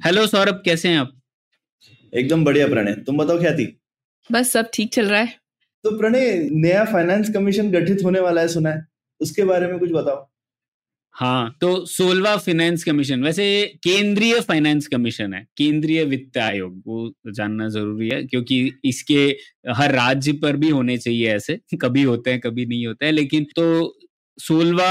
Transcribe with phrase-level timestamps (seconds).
[0.00, 1.10] Hello Saurabh कैसे हैं आप?
[2.12, 3.66] एकदम बढ़िया प्रणय। तुम बताओ ख्याति
[4.30, 5.34] बस सब ठीक चल रहा है।
[5.84, 8.86] तो प्रणय नया फाइनेंस कमीशन गठित होने वाला है सुना है।
[9.20, 10.26] उसके बारे में कुछ बताओ।
[11.14, 17.12] हाँ तो सोलवा फाइनेंस कमीशन वैसे ये केंद्रीय फाइनेंस कमीशन है केंद्रीय वित्त आयोग वो
[17.32, 19.24] जानना ज़रूरी है क्योंकि इसके
[19.72, 23.44] हर राज्य पर भी होने चाहिए ऐसे। कभी होते हैं कभी नहीं होते हैं लेकिन
[23.56, 23.66] तो
[24.38, 24.90] सोलवा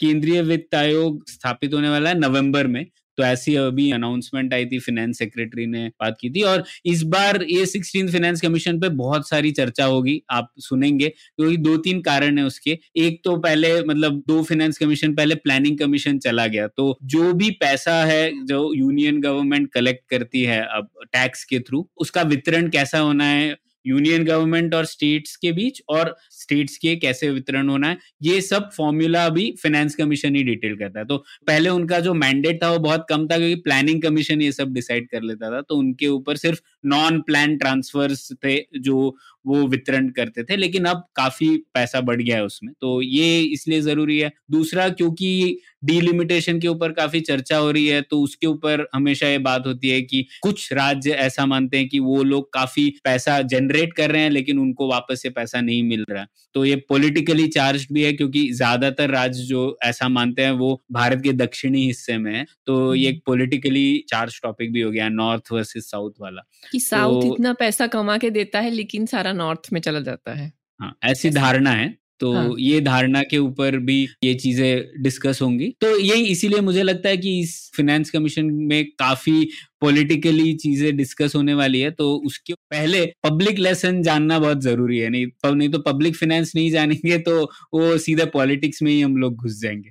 [0.00, 2.84] केंद्रीय वित्त आयोग स्थापित होने वाला है नवंबर में।
[3.18, 7.42] तो ऐसी अभी अनाउंसमेंट आई थी फाइनेंस सेक्रेटरी ने बात की थी और इस बार
[7.44, 12.38] ये सिक्सटीन फाइनेंस कमीशन पे बहुत सारी चर्चा होगी, आप सुनेंगे, क्योंकि दो तीन कारण
[12.38, 16.96] है उसके। एक तो पहले मतलब दो फाइनेंस कमीशन पहले प्लानिंग कमीशन चला गया तो
[17.04, 22.22] जो भी पैसा है, जो यूनियन गवर्नमेंट कलेक्ट करती है अब टैक्स के थ्रू उसका
[22.24, 27.68] वितरण कैसा होना है यूनियन गवर्नमेंट और स्टेट्स के बीच, और स्टेट्स के कैसे वितरण
[27.68, 31.16] होना है, ये सब फॉर्मूला भी फाइनेंस कमीशन ही डिटेल करता है। तो
[31.46, 35.08] पहले उनका जो मैंडेट था वो बहुत कम था, क्योंकि प्लानिंग कमीशन ये सब डिसाइड
[35.10, 39.14] कर लेता था तो उनके ऊपर सिर्फ़ नॉन प्लान ट्रांसफर्स थे जो
[39.46, 43.80] वो वितरण करते थे लेकिन अब काफ़ी पैसा बढ़ गया है उसमें। तो ये इसलिए
[43.80, 48.86] ज़रूरी है। दूसरा क्योंकि डिलिमिटेशन के ऊपर काफ़ी चर्चा हो रही है तो उसके ऊपर
[48.94, 52.88] हमेशा ये बात होती है कि कुछ राज्य ऐसा मानते हैं कि वो लोग काफ़ी
[53.04, 56.76] पैसा जनरेट कर रहे हैं लेकिन उनको वापस से पैसा नहीं मिल रहा। तो ये
[56.88, 61.84] पॉलिटिकली चार्ज भी है क्योंकि ज़्यादातर राज्य जो ऐसा मानते हैं वो भारत के दक्षिणी
[61.86, 66.12] हिस्से में है। तो ये एक पॉलिटिकली चार्ज टॉपिक भी हो गया नॉर्थ वर्सेस साउथ
[66.20, 66.42] वाला।
[66.72, 70.34] कि साउथ तो, इतना पैसा कमा के देता है लेकिन सारा नॉर्थ में चला जाता
[70.34, 72.54] है हाँ ऐसी धारणा है तो हाँ.
[72.58, 77.16] ये धारणा के ऊपर भी ये चीज़ें डिस्कस होंगी तो यही इसीलिए मुझे लगता है
[77.16, 79.48] कि इस फाइनेंस कमीशन में काफ़ी
[79.80, 85.08] पॉलिटिकली चीज़ें डिस्कस होने वाली है तो उसके पहले पब्लिक लेसन जानना बहुत ज़रूरी है
[85.08, 87.42] नहीं नहीं तो पब्लिक फाइनेंस नहीं जानेंगे तो
[87.74, 89.90] वो सीधा पॉलिटिक्स में ही हम लोग घुस जाएँगे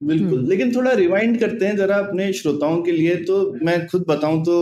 [0.00, 4.04] बिल्कुल हम्म। लेकिन थोड़ा रिवाइंड करते हैं जरा अपने श्रोताओं के लिए तो मैं खुद
[4.08, 4.58] बताऊँ तो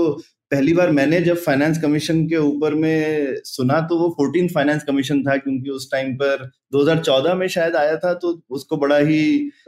[0.50, 5.22] पहली बार मैंने जब फाइनेंस कमीशन के ऊपर में सुना तो वो फोर्टीन फाइनेंस कमीशन
[5.22, 9.18] था, क्योंकि उस टाइम पर 2014 में शायद आया था तो उसको बड़ा ही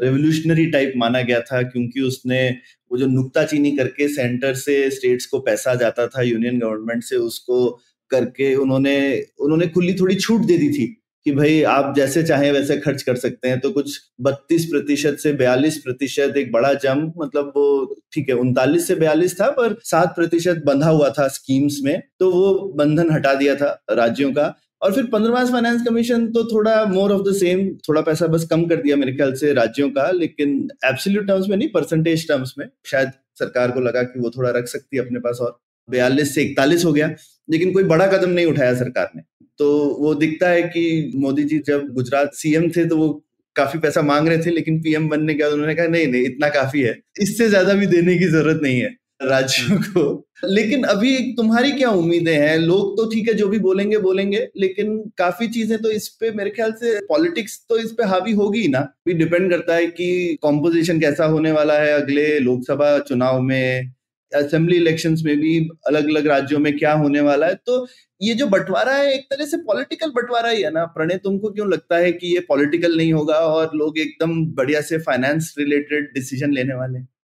[0.00, 2.48] रेवोल्यूशनरी टाइप माना गया था, क्योंकि उसने
[2.90, 7.68] वो जो नुकताचीनी करके सेंटर से स्टेट्स को पैसा जाता था यूनियन गवर्नमेंट से उसको
[8.10, 8.96] करके उन्होंने
[9.40, 13.16] उन्होंने खुली थोड़ी छूट दे दी थी। कि भाई आप जैसे चाहें वैसे खर्च कर
[13.16, 18.28] सकते हैं। तो कुछ बत्तीस प्रतिशत से बयालीस प्रतिशत एक बड़ा जंप मतलब वो ठीक
[18.28, 22.72] है, उनतालीस से बयालीस था, पर सात प्रतिशत बंधा हुआ था स्कीम्स में तो वो
[22.76, 27.22] बंधन हटा दिया था राज्यों का। और फिर पंद्रवा फाइनेंस कमीशन तो थोड़ा मोर ऑफ़
[27.22, 31.26] द सेम थोड़ा पैसा बस कम कर दिया मेरे ख्याल से राज्यों का, लेकिन एब्सोल्यूट
[31.26, 34.96] टर्म्स में नहीं परसेंटेज टर्म्स में, शायद सरकार को लगा कि वो थोड़ा रख सकती
[34.96, 35.58] है अपने पास और
[35.88, 37.10] बयालीस से इकतालीस हो गया,
[37.48, 39.22] लेकिन कोई बड़ा कदम नहीं उठाया सरकार ने।
[39.58, 39.68] तो
[40.00, 43.08] वो दिखता है कि मोदी जी जब गुजरात सीएम थे तो वो
[43.56, 46.48] काफ़ी पैसा मांग रहे थे लेकिन पीएम बनने के बाद उन्होंने कहा नहीं नहीं इतना
[46.52, 50.02] काफ़ी है। इससे ज़्यादा भी देने की ज़रूरत नहीं है राज्यों को।
[50.46, 52.56] लेकिन अभी तुम्हारी क्या उम्मीदें हैं?
[52.58, 56.50] लोग तो ठीक है जो भी बोलेंगे बोलेंगे लेकिन काफ़ी चीज़ें तो इस पे मेरे
[56.50, 61.00] ख्याल से पॉलिटिक्स तो इस पे हावी होगी ना। भी डिपेंड करता है कि कॉम्पोजिशन
[61.00, 63.92] कैसा होने वाला है अगले लोकसभा चुनाव में।
[64.34, 67.54] असेंबली इलेक्शंस में भी अलग अलग राज्यों में क्या होने वाला है?
[67.54, 67.88] तो
[68.22, 70.84] ये जो बंटवारा है, एक तरह से पॉलिटिकल बंटवारा ही है ना?
[70.84, 74.98] प्रणय, तुमको क्यों लगता है कि ये पॉलिटिकल नहीं होगा और लोग एकदम बढ़िया से
[74.98, 77.17] फाइनेंस रिलेटेड डिसीज़न लेने वाले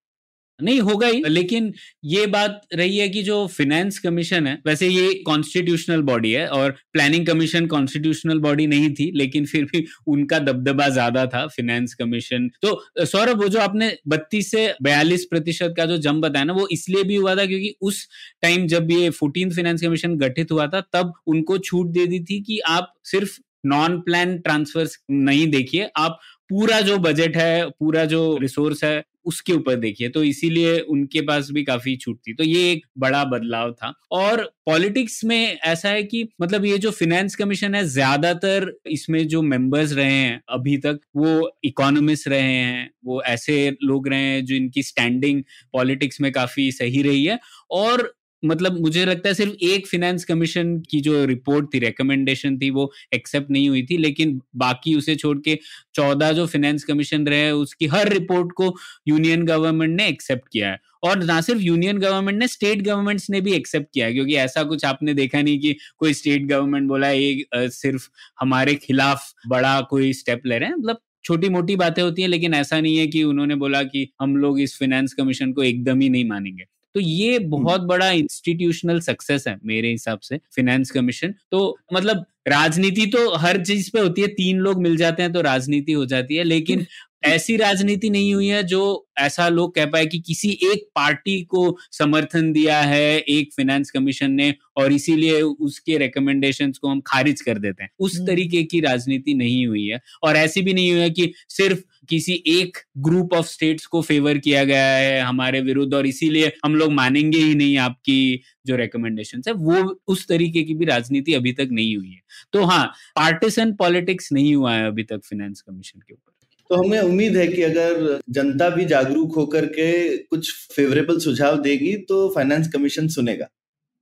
[0.60, 1.72] नहीं, होगा ही। लेकिन
[2.04, 6.70] ये बात रही है कि जो फिनेंस कमीशन है, वैसे ये कॉन्स्टिट्यूशनल बॉडी है और
[6.92, 12.48] प्लानिंग कमीशन कॉन्स्टिट्यूशनल बॉडी नहीं थी, लेकिन फिर भी उनका दबदबा ज़्यादा था फिनेंस कमीशन
[12.62, 16.66] तो सौरभ, वो जो आपने बत्तीस से बयालीस प्रतिशत का जो जम बताया ना, वो
[16.72, 18.06] इसलिए भी हुआ था क्योंकि उस
[18.42, 22.40] टाइम जब ये फोर्टीन फाइनेंस कमीशन गठित हुआ था, तब उनको छूट दे दी थी
[22.42, 26.18] कि आप सिर्फ़ नॉन प्लान ट्रांसफ़र नहीं देखिए, आप
[26.50, 31.50] पूरा जो बजट है, पूरा जो रिसोर्स है उसके ऊपर देखिए तो इसीलिए उनके पास
[31.50, 36.02] भी काफ़ी छूट थी। तो ये एक बड़ा बदलाव था। और पॉलिटिक्स में ऐसा है
[36.04, 40.98] कि मतलब ये जो फिनेंस कमीशन है, ज़्यादातर इसमें जो मेंबर्स रहे हैं अभी तक,
[41.16, 45.42] वो इकोनॉमिस्ट रहे हैं, वो ऐसे लोग रहे हैं जो इनकी स्टैंडिंग
[45.72, 47.38] पॉलिटिक्स में काफ़ी सही रही है।
[47.72, 48.12] और
[48.44, 52.92] मतलब मुझे लगता है सिर्फ़ एक फिनेंस कमीशन की जो रिपोर्ट थी रिकमेंडेशन थी, वो
[53.14, 55.58] एक्सेप्ट नहीं हुई थी, लेकिन बाकी उसे छोड़ के
[55.94, 58.74] चौदह जो फिनेंस कमीशन रहे, उसकी हर रिपोर्ट को
[59.08, 63.40] यूनियन गवर्नमेंट ने एक्सेप्ट किया है। और ना सिर्फ़ यूनियन गवर्नमेंट ने स्टेट गवर्नमेंट्स ने
[63.40, 67.10] भी एक्सेप्ट किया है, क्योंकि ऐसा कुछ आपने देखा नहीं कि कोई स्टेट गवर्नमेंट बोला,
[67.10, 68.08] ये सिर्फ़
[68.40, 72.54] हमारे खिलाफ बड़ा कोई स्टेप ले रहे हैं। मतलब छोटी मोटी बातें होती हैं, लेकिन
[72.54, 76.08] ऐसा नहीं है कि उन्होंने बोला कि हम लोग इस फिनेंस कमीशन को एकदम ही
[76.08, 76.64] नहीं मानेंगे।
[76.94, 83.06] तो ये बहुत बड़ा इंस्टीट्यूशनल सक्सेस है मेरे हिसाब से फिनेंस कमीशन तो मतलब राजनीति
[83.06, 86.36] तो हर चीज़ पे होती है तीन लोग मिल जाते हैं तो राजनीति हो जाती
[86.36, 86.86] है लेकिन
[87.24, 91.78] ऐसी राजनीति नहीं हुई है जो ऐसा लोग कह पाए कि किसी एक पार्टी को
[91.92, 97.58] समर्थन दिया है एक फाइनेंस कमीशन ने और इसीलिए उसके रिकमेंडेशन को हम खारिज कर
[97.58, 101.00] देते हैं। उस हम्म। तरीके की राजनीति नहीं हुई है और ऐसी भी नहीं हुई
[101.00, 105.94] है कि सिर्फ़ किसी एक ग्रुप ऑफ़ स्टेट्स को फेवर किया गया है हमारे विरुद्ध
[105.94, 110.74] और इसीलिए हम लोग मानेंगे ही नहीं आपकी जो रिकमेंडेशन है। वो उस तरीके की
[110.74, 112.20] भी राजनीति अभी तक नहीं हुई है।
[112.52, 112.86] तो हाँ
[113.16, 116.33] पार्टीसन पॉलिटिक्स नहीं हुआ है अभी तक फाइनेंस कमीशन के ऊपर।
[116.70, 121.96] तो हमें उम्मीद है कि अगर जनता भी जागरूक होकर के कुछ फेवरेबल सुझाव देगी
[121.96, 123.48] तो फाइनेंस कमीशन सुनेगा।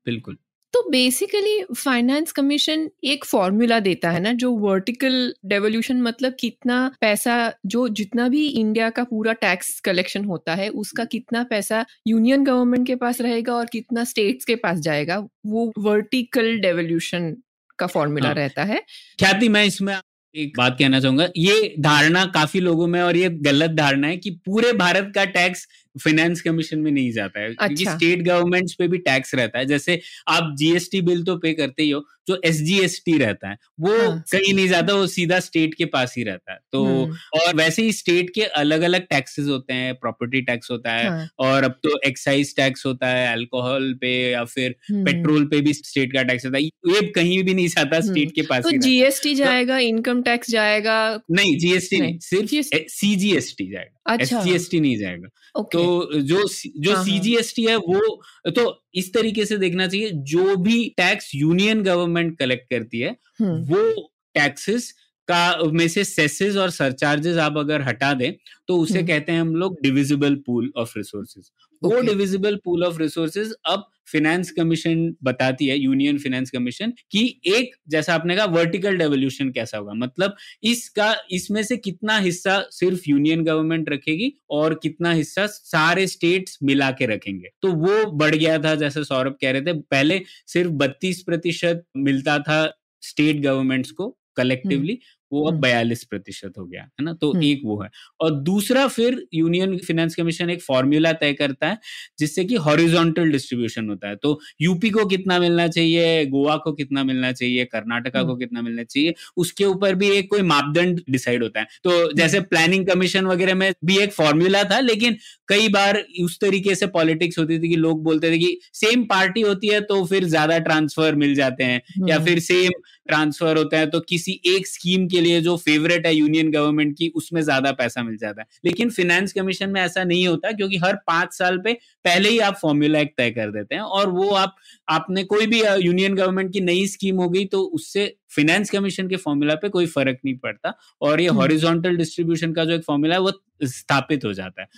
[0.07, 0.37] बिल्कुल।
[0.75, 7.35] तो बेसिकली फाइनेंस कमीशन एक फॉर्मूला देता है ना जो वर्टिकल डेवोल्यूशन मतलब कितना पैसा
[7.67, 12.87] जो जितना भी इंडिया का पूरा टैक्स कलेक्शन होता है उसका कितना पैसा यूनियन गवर्नमेंट
[12.87, 17.37] के पास रहेगा और कितना स्टेट्स के पास जाएगा वो वर्टिकल डेवोल्यूशन
[17.79, 18.83] का फॉर्मूला हाँ। रहता है।
[19.19, 19.95] ख्याति मैं इसमें
[20.35, 24.31] एक बात कहना चाहूँगा, ये धारणा काफ़ी लोगों में और ये गलत धारणा है कि
[24.47, 25.67] पूरे भारत का टैक्स
[25.97, 29.67] फाइनेंस कमीशन में नहीं जाता है अच्छा। क्योंकि स्टेट गवर्नमेंट्स पे भी टैक्स रहता है।
[29.67, 34.23] जैसे आप जीएसटी बिल तो पे करते ही हो जो एसजीएसटी रहता है वो हाँ,
[34.33, 37.83] कहीं नहीं जाता वो सीधा स्टेट के पास ही रहता है। तो हम्म। और वैसे
[37.83, 41.27] ही स्टेट के अलग अलग टैक्सेस होते हैं प्रॉपर्टी टैक्स होता है हाँ.
[41.39, 45.75] और अब तो एक्साइज टैक्स होता है अल्कोहल पे या फिर पेट्रोल हम्म। पे भी
[45.75, 48.77] स्टेट का टैक्स होता है। ये कहीं भी नहीं जाता स्टेट हम्म। के पास तो
[48.79, 50.99] जीएसटी तो जाएगा इनकम टैक्स जाएगा?
[51.31, 55.29] नहीं जीएसटी नहीं सिर्फ़ सीजीएसटी जाएगा। अच्छा। एस नहीं जाएगा।
[55.73, 55.82] तो
[56.23, 56.43] जो
[56.79, 58.65] जो सीजीएसटी एस टी है वो तो
[58.95, 64.11] इस तरीके से देखना चाहिए जो भी टैक्स यूनियन गवर्नमेंट कलेक्ट करती है हम्म। वो
[64.35, 64.93] टैक्सेस
[65.29, 68.33] का में से सेसेस और सरचार्जेस आप अगर हटा दें
[68.69, 71.51] तो उसे हम्म। कहते हैं हम लोग डिविजिबल पूल ऑफ़ रिसोर्सेज
[71.83, 77.77] वो डिविजिबल पूल ऑफ़ रिसोर्सेज अब फिनेंस कमीशन बताती है यूनियन फिनेंस कमीशन कि एक,
[77.89, 79.95] जैसा आपने कहा वर्टिकल डेवोल्यूशन कैसा होगा?
[79.95, 86.59] मतलब इसका, इसमें से कितना हिस्सा सिर्फ़ यूनियन गवर्नमेंट रखेगी और कितना हिस्सा सारे स्टेट्स
[86.63, 87.49] मिला के रखेंगे?
[87.63, 92.39] तो वो बढ़ गया था, जैसे सौरभ कह रहे थे। पहले सिर्फ़ बत्तीस प्रतिशत मिलता
[92.39, 94.99] था स्टेट गवर्नमेंट्स को कलेक्टिवली
[95.33, 97.13] वो अब बयालीस प्रतिशत हो गया है ना?
[97.15, 97.89] तो एक वो है।
[98.21, 101.79] और दूसरा फिर यूनियन फाइनेंस कमीशन एक फॉर्मूला तय करता है
[102.19, 107.05] जिससे कि हॉरिजॉन्टल डिस्ट्रीब्यूशन होता है। तो यूपी को कितना मिलना चाहिए गोवा को कितना
[107.05, 111.61] मिलना चाहिए कर्नाटका को कितना मिलना चाहिए उसके ऊपर भी एक कोई मापदंड डिसाइड होता
[111.61, 115.17] है। तो जैसे प्लानिंग कमीशन वगैरह में भी एक फॉर्मूला था लेकिन
[115.49, 119.41] कई बार उस तरीके से पॉलिटिक्स होती थी कि लोग बोलते थे कि सेम पार्टी
[119.43, 122.71] होती है तो फिर ज़्यादा ट्रांसफ़र मिल जाते हैं या फिर सेम
[123.09, 127.09] ट्रांसफ़र होता है तो किसी एक स्कीम के लिए जो फेवरेट है यूनियन गवर्नमेंट की
[127.17, 130.97] उसमें ज़्यादा पैसा मिल जाता है लेकिन फाइनेंस कमीशन में ऐसा नहीं होता क्योंकि हर
[131.07, 131.73] पाँच साल पे
[132.05, 134.57] पहले ही आप फॉर्मूला एक तय कर देते हैं और वो आप
[134.89, 139.17] आपने कोई भी यूनियन गवर्नमेंट की नई स्कीम हो गई तो उससे फाइनेंस कमीशन के
[139.19, 143.15] फॉर्मूला पे कोई फ़र्क नहीं पड़ता और ये हॉरिजॉन्टल हम्म। डिस्ट्रीब्यूशन का जो एक फॉर्मूला
[143.15, 143.33] है वो
[143.69, 144.69] स्थापित हो जाता है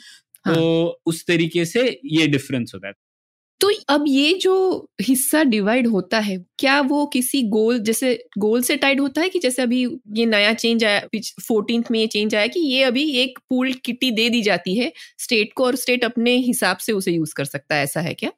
[0.44, 0.54] हाँ.
[0.54, 2.94] तो उस तरीके से ये डिफरेंस होता है
[3.60, 4.52] तो अब ये जो
[5.02, 9.38] हिस्सा डिवाइड होता है, क्या वो किसी गोल जैसे गोल से टाइड होता है कि
[9.38, 9.84] जैसे अभी
[10.14, 11.00] ये नया चेंज आया
[11.42, 14.92] फोर्टीन में ये चेंज आया कि ये अभी एक पूल किटी दे दी जाती है
[15.18, 18.30] स्टेट को और स्टेट अपने हिसाब से उसे यूज़ कर सकता है, ऐसा है क्या?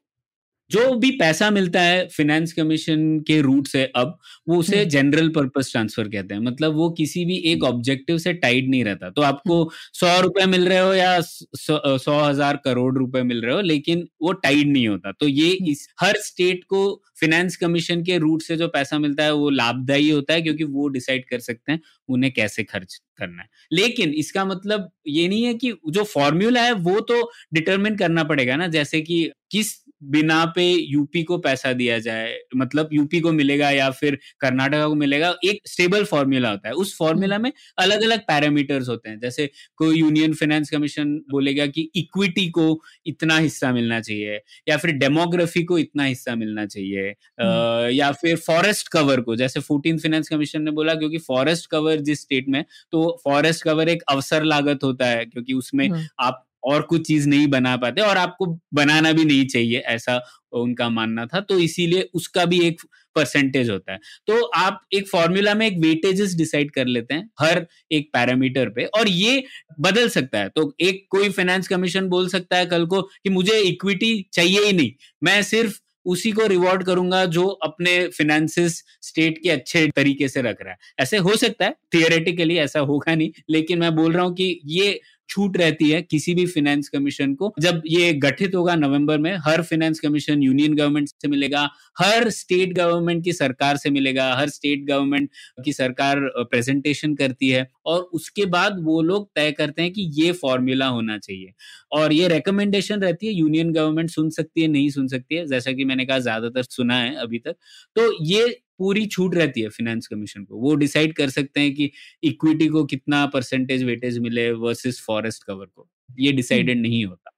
[0.71, 4.17] जो भी पैसा मिलता है फाइनेंस कमीशन के रूट से अब
[4.49, 8.71] वो उसे जनरल पर्पस ट्रांसफ़र कहते हैं। मतलब वो किसी भी एक ऑब्जेक्टिव से टाइड
[8.71, 13.23] नहीं रहता। तो आपको हम्म। सौ रुपए मिल रहे हो या सौ हज़ार करोड़ रुपए
[13.25, 16.85] मिल रहे हो लेकिन वो टाइड नहीं होता। तो ये हम्म। इस हर स्टेट को
[17.21, 20.89] फाइनेंस कमीशन के रूट से जो पैसा मिलता है वो लाभदायी होता है क्योंकि वो
[20.91, 25.55] डिसाइड कर सकते हैं उन्हें कैसे खर्च करना है। लेकिन इसका मतलब ये नहीं है
[25.57, 27.23] कि जो फॉर्म्यूला है वो तो
[27.55, 32.89] डिटरमिन करना पड़ेगा ना। जैसे कि किस बिना पे यूपी को पैसा दिया जाए मतलब
[32.93, 37.39] यूपी को मिलेगा या फिर कर्नाटका को मिलेगा एक स्टेबल फॉर्मूला होता है। उस फॉर्मूला
[37.39, 42.81] में अलग अलग पैरामीटर्स होते हैं। जैसे कोई यूनियन फाइनेंस कमीशन बोलेगा कि इक्विटी को
[43.07, 48.37] इतना हिस्सा मिलना चाहिए या फिर डेमोग्राफी को इतना हिस्सा मिलना चाहिए आ, या फिर
[48.39, 52.65] फॉरेस्ट कवर को। जैसे फोर्टीन फाइनेंस कमीशन ने बोला क्योंकि फॉरेस्ट कवर जिस स्टेट में
[52.93, 57.47] तो फॉरेस्ट कवर एक अवसर लागत होता है क्योंकि उसमें आप और कुछ चीज़ नहीं
[57.49, 60.21] बना पाते और आपको बनाना भी नहीं चाहिए, ऐसा
[60.55, 62.81] उनका मानना था। तो इसीलिए उसका भी एक
[63.17, 67.67] परसेंटेज होता है। तो आप एक फॉर्मूला में एक वेटेजेस डिसाइड कर लेते हैं हर
[67.93, 69.43] एक पैरामीटर पे और ये
[69.81, 73.59] बदल सकता है। तो एक कोई फाइनेंस कमीशन बोल सकता है कल को कि मुझे
[73.63, 74.93] इक्विटी चाहिए ही नहीं।
[75.23, 80.57] मैं सिर्फ़ उसी को रिवॉर्ड करूँगा जो अपने फिनेंसिस स्टेट के अच्छे तरीके से रख
[80.63, 84.35] रहा है। ऐसे हो सकता है थियोरेटिकली ऐसा होगा नहीं, लेकिन मैं बोल रहा हूँ
[84.35, 89.19] कि ये छूट रहती है किसी भी फाइनेंस कमीशन को। जब ये गठित होगा नवंबर
[89.19, 94.33] में, हर फाइनेंस कमीशन यूनियन गवर्नमेंट से मिलेगा, हर स्टेट गवर्नमेंट की सरकार से मिलेगा,
[94.35, 95.31] हर स्टेट गवर्नमेंट
[95.65, 100.33] की सरकार प्रेजेंटेशन करती है और उसके बाद वो लोग तय करते हैं कि ये
[100.35, 101.53] फॉर्मूला होना चाहिए।
[101.93, 105.73] और ये रिकमेंडेशन रहती है यूनियन गवर्नमेंट सुन सकती है, नहीं सुन सकती है, जैसा
[105.73, 107.57] कि मैंने कहा, ज़्यादातर सुना है अभी तक।
[107.97, 108.47] तो ये
[108.79, 111.91] पूरी छूट रहती है फाइनेंस कमीशन को। वो डिसाइड कर सकते हैं कि
[112.25, 117.31] इक्विटी को कितना परसेंटेज वेटेज मिले वर्सेस फॉरेस्ट कवर को। ये डिसाइडेड नहीं होता।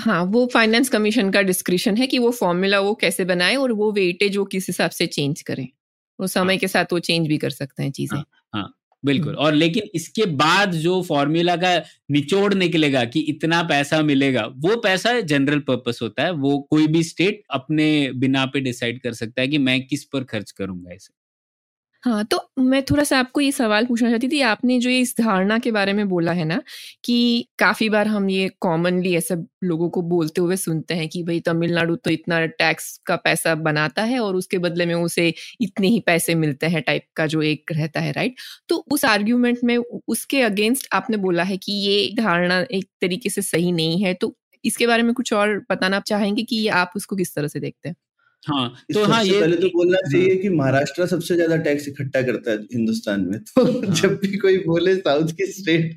[0.00, 3.90] हाँ वो फाइनेंस कमीशन का डिस्क्रिप्शन है कि वो फॉर्मूला वो कैसे बनाए और वो
[3.92, 5.66] वेटेज वो किस हिसाब से चेंज करें।
[6.18, 8.41] वो समय हाँ, के साथ वो चेंज भी कर सकते हैं चीज़ें। हाँ।
[9.02, 11.74] बिल्कुल। और लेकिन इसके बाद जो फॉर्मूला का
[12.10, 17.02] निचोड़ निकलेगा कि इतना पैसा मिलेगा वो पैसा जनरल पर्पस होता है। वो कोई भी
[17.04, 21.12] स्टेट अपने बिना पे डिसाइड कर सकता है कि मैं किस पर खर्च करूँगा इसे।
[22.04, 25.70] हाँ, तो मैं थोड़ा-सा आपको ये सवाल पूछना चाहती थी, आपने जो इस धारणा के
[25.72, 26.60] बारे में बोला है ना,
[27.04, 31.40] कि काफ़ी बार हम ये कॉमनली ऐसे लोगों को बोलते हुए सुनते हैं कि भाई
[31.42, 36.00] तमिलनाडु तो इतना टैक्स का पैसा बनाता है और उसके बदले में उसे इतने ही
[36.06, 38.34] पैसे मिलते हैं टाइप का जो एक रहता है, राइट?
[38.68, 39.76] तो उस आर्ग्यूमेंट में
[40.08, 44.34] उसके अगेंस्ट आपने बोला है कि ये धारणा एक तरीके से सही नहीं है, तो
[44.64, 47.94] इसके बारे में कुछ और बताना चाहेंगे कि आप उसको किस तरह से देखते हैं?
[48.42, 52.22] हाँ तो हाँ ये पहले तो बोलना हाँ। चाहिए कि महाराष्ट्र सबसे ज़्यादा टैक्स इकट्ठा
[52.22, 55.92] करता है हिंदुस्तान में। तो हाँ। जब भी कोई बोले साउथ की स्टेट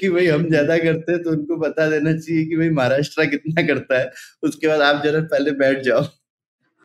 [0.00, 3.66] कि भाई हम ज़्यादा करते हैं तो उनको बता देना चाहिए कि भाई महाराष्ट्र कितना
[3.66, 4.10] करता है।
[4.42, 6.04] उसके बाद आप जरा पहले बैठ जाओ।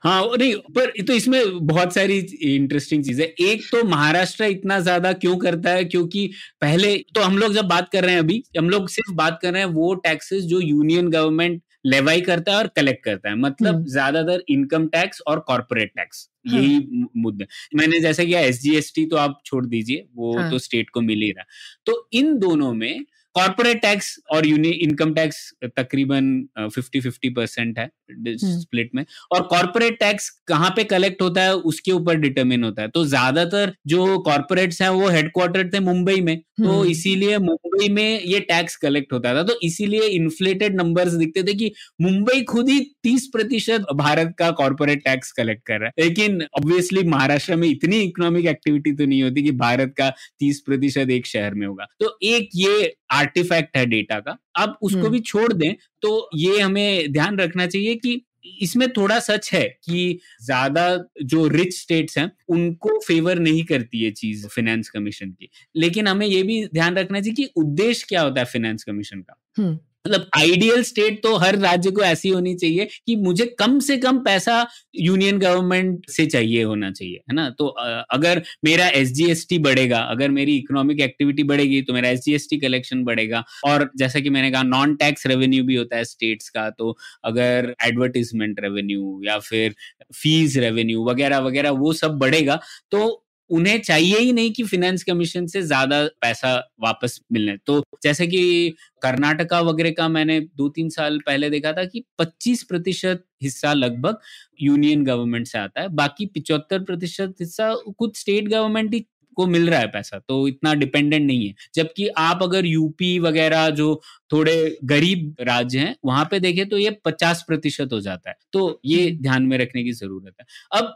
[0.03, 5.11] हाँ नहीं पर तो इसमें बहुत सारी इंटरेस्टिंग चीज़। है एक तो महाराष्ट्र इतना ज़्यादा
[5.15, 5.83] क्यों करता है?
[5.85, 6.27] क्योंकि
[6.61, 9.53] पहले तो हम लोग जब बात कर रहे हैं अभी हम लोग सिर्फ़ बात कर
[9.53, 13.75] रहे हैं वो टैक्सेस जो यूनियन गवर्नमेंट लेवाई करता है और कलेक्ट करता है मतलब
[13.75, 16.59] हम्म। ज़्यादातर इनकम टैक्स और कॉरपोरेट टैक्स हाँ.
[16.59, 20.49] यही मुद्दे मैंने जैसा किया एस तो आप छोड़ दीजिए वो हाँ.
[20.51, 21.45] तो स्टेट को मिल ही रहा
[21.85, 25.37] तो इन दोनों में कॉर्पोरेट टैक्स और इनकम टैक्स
[25.77, 31.41] तकरीबन फिफ्टी फिफ्टी परसेंट है स्प्लिट हम्म। में और कॉर्पोरेट टैक्स कहाँ पे कलेक्ट होता
[31.41, 36.19] है उसके ऊपर डिटरमिन होता है तो ज़्यादातर जो कॉर्पोरेट्स हैं वो हेडक्वार्टर थे मुंबई
[36.21, 41.13] में तो हम्म। इसीलिए मुंबई में ये टैक्स कलेक्ट होता था तो इसीलिए इन्फ्लेटेड नंबर्स
[41.15, 41.71] दिखते थे कि
[42.01, 47.03] मुंबई खुद ही तीस प्रतिशत भारत का कॉर्पोरेट टैक्स कलेक्ट कर रहा है। लेकिन ऑब्वियसली
[47.03, 51.53] महाराष्ट्र में इतनी इकोनॉमिक एक्टिविटी तो नहीं होती कि भारत का तीस प्रतिशत एक शहर
[51.53, 55.73] में होगा। तो एक ये आर्टिफैक्ट है डेटा का। अब उसको हम्म। भी छोड़ दें
[56.01, 58.21] तो ये हमें ध्यान रखना चाहिए कि
[58.61, 60.85] इसमें थोड़ा सच है कि ज़्यादा
[61.23, 66.25] जो रिच स्टेट्स हैं उनको फेवर नहीं करती है चीज़ फाइनेंस कमीशन की। लेकिन हमें
[66.27, 70.25] ये भी ध्यान रखना चाहिए कि उद्देश्य क्या होता है फाइनेंस कमीशन का। हम्म। मतलब
[70.37, 74.65] आइडियल स्टेट तो हर राज्य को ऐसी होनी चाहिए कि मुझे कम से कम पैसा
[74.97, 77.49] यूनियन गवर्नमेंट से चाहिए होना चाहिए, है ना?
[77.49, 83.43] तो अगर मेरा एस बढ़ेगा, अगर मेरी इकोनॉमिक एक्टिविटी बढ़ेगी तो मेरा एस कलेक्शन बढ़ेगा।
[83.65, 87.73] और जैसा कि मैंने कहा नॉन टैक्स रेवेन्यू भी होता है स्टेट्स का तो अगर
[87.85, 89.75] एडवर्टीजमेंट रेवेन्यू या फिर
[90.15, 92.59] फ़ीस रेवेन्यू वगैरह वगैरह, वो सब बढ़ेगा
[92.91, 98.27] तो उन्हें चाहिए ही नहीं कि फिनेंस कमीशन से ज़्यादा पैसा वापस मिलने। तो जैसे
[98.27, 103.73] कि कर्नाटका वगैरह का मैंने दो तीन साल पहले देखा था कि 25 प्रतिशत हिस्सा
[103.75, 104.17] लगभग
[104.61, 109.05] यूनियन गवर्नमेंट से आता है बाकी पिचहत्तर प्रतिशत हिस्सा कुछ स्टेट गवर्नमेंट ही
[109.37, 113.69] को मिल रहा है पैसा तो इतना डिपेंडेंट नहीं है। जबकि आप अगर यूपी वगैरह
[113.71, 113.93] जो
[114.31, 114.55] थोड़े
[114.85, 119.03] गरीब राज्य हैं वहाँ पे देखें तो ये पचास प्रतिशत हो जाता है। तो ये
[119.03, 120.93] हम्म। ध्यान में रखने की ज़रूरत है। अब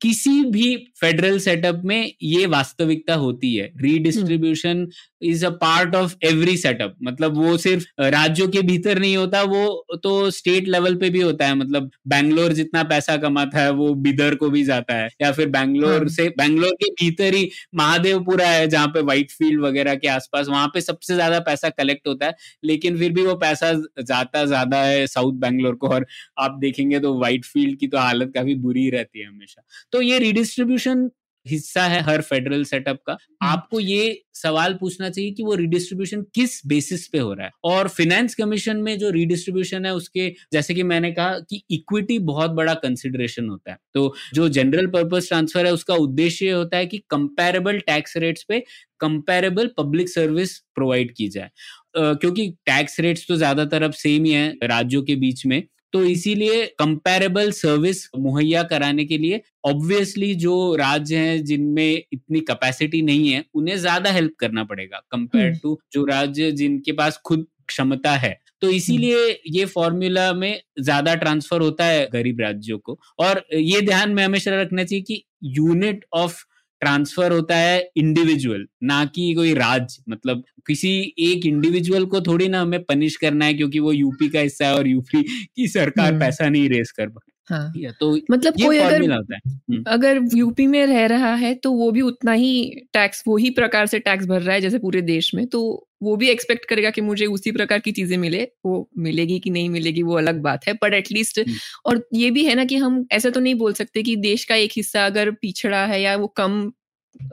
[0.00, 4.86] किसी भी फेडरल सेटअप में ये वास्तविकता होती है। Redistribution
[5.22, 9.64] is a part of every setup मतलब वो सिर्फ़ राज्यों के भीतर नहीं होता वो
[10.02, 14.34] तो स्टेट लेवल पे भी होता है। मतलब बैंगलोर जितना पैसा कमाता है वो बिदर
[14.34, 18.66] को भी जाता है। या फिर बैंगलोर हाँ। से बैंगलोर के भीतर ही महादेवपुरा है
[18.68, 22.34] जहाँ पे व्हाइट फ़ील्ड वगैरह के आसपास वहाँ पे सबसे ज़्यादा पैसा कलेक्ट होता है।
[22.64, 26.06] लेकिन फिर भी वो पैसा जाता ज़्यादा है साउथ बैंगलोर को। और
[26.40, 30.18] आप देखेंगे तो व्हाइट फ़ील्ड की तो हालत काफ़ी बुरी रहती है हमेशा। तो ये
[30.18, 31.10] रिडिस्ट्रीब्यूशन
[31.46, 36.22] हिस्सा है हर फेडरल सेटअप का। हम्म। आपको ये सवाल पूछना चाहिए कि वो रिडिस्ट्रीब्यूशन
[36.34, 37.52] किस बेसिस पे हो रहा है?
[37.64, 42.50] और फिनेंस कमीशन में जो रिडिस्ट्रीब्यूशन है उसके जैसे कि मैंने कहा कि इक्विटी बहुत
[42.50, 46.98] बड़ा कंसिडरेशन होता है। तो जो जनरल पर्पज ट्रांसफ़र है उसका उद्देश्य होता है कि
[47.10, 48.62] कंपेरेबल टैक्स रेट्स पे
[49.00, 51.50] कंपेरेबल पब्लिक सर्विस प्रोवाइड की जाए।
[51.98, 56.02] Uh, क्योंकि टैक्स रेट्स तो ज़्यादातर अब सेम ही है राज्यों के बीच में। तो
[56.04, 63.28] इसीलिए कंपैरेबल सर्विस मुहैया कराने के लिए ऑब्वियसली जो राज्य हैं जिनमें इतनी कैपेसिटी नहीं
[63.28, 68.38] है उन्हें ज़्यादा हेल्प करना पड़ेगा कंपेयर टू जो राज्य जिनके पास खुद क्षमता है।
[68.62, 69.18] तो इसीलिए
[69.48, 74.60] ये फॉर्मूला में ज़्यादा ट्रांसफ़र होता है गरीब राज्यों को। और ये ध्यान में हमेशा
[74.60, 76.42] रखना चाहिए कि यूनिट ऑफ़
[76.80, 82.60] ट्रांसफ़र होता है इंडिविजुअल ना कि कोई राज्य। मतलब किसी एक इंडिविजुअल को थोड़ी ना
[82.60, 85.22] हमें पनिश करना है क्योंकि वो यूपी का हिस्सा है और यूपी
[85.56, 87.20] की सरकार पैसा नहीं रेस कर पा
[87.50, 89.40] हाँ। तो मतलब कोई अगर होता है।
[89.88, 92.50] अगर यूपी में रह रहा है तो वो भी उतना ही
[92.92, 95.62] टैक्स वो ही प्रकार से टैक्स भर रहा है जैसे पूरे देश में तो
[96.02, 99.68] वो भी एक्सपेक्ट करेगा कि मुझे उसी प्रकार की चीज़ें मिले वो मिलेगी कि नहीं
[99.70, 101.40] मिलेगी वो अलग बात है बट एटलीस्ट
[101.86, 104.54] और ये भी है ना कि हम ऐसा तो नहीं बोल सकते कि देश का
[104.56, 106.72] एक हिस्सा अगर पिछड़ा है या वो कम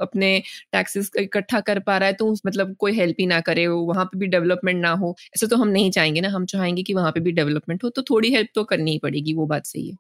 [0.01, 0.29] अपने
[0.73, 4.05] टैक्सेस इकट्ठा कर पा रहा है तो मतलब कोई हेल्प ही ना करे वो वहाँ
[4.05, 7.11] पे भी डेवलपमेंट ना हो ऐसा तो हम नहीं चाहेंगे ना हम चाहेंगे कि वहाँ
[7.11, 9.97] पे भी डेवलपमेंट हो तो थोड़ी हेल्प तो करनी ही पड़ेगी वो बात सही है।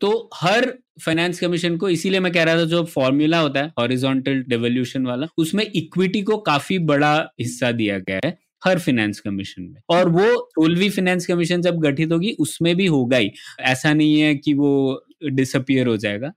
[0.00, 0.72] तो हर
[1.04, 5.26] फाइनेंस कमीशन को, इसीलिए मैं कह रहा था, जो फॉर्मूला होता है हॉरिजॉन्टल डेवोल्यूशन वाला,
[5.38, 10.28] उसमें इक्विटी को काफ़ी बड़ा हिस्सा दिया गया है हर फाइनेंस कमीशन में। और वो
[10.50, 15.02] सोलहवीं फाइनेंस कमीशन जब गठित होगी, उसमें भी होगा ही। ऐसा नहीं है कि वो
[15.24, 16.32] डिसअपियर हो जाएगा।